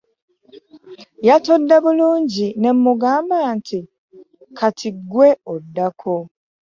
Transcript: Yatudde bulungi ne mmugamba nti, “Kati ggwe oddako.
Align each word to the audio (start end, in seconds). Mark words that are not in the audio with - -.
Yatudde 1.27 1.75
bulungi 1.83 2.45
ne 2.61 2.69
mmugamba 2.75 3.37
nti, 3.57 3.79
“Kati 4.57 4.89
ggwe 4.95 5.29
oddako. 5.53 6.15